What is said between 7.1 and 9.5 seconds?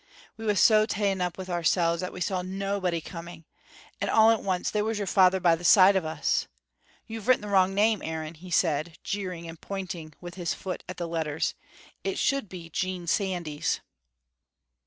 written the wrong name, Aaron,' he said, jeering